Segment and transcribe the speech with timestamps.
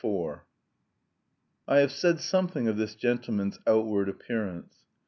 [0.03, 0.39] IV
[1.67, 4.77] I have said something of this gentleman's outward appearance.